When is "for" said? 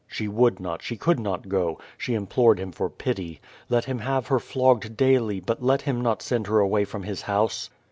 2.71-2.89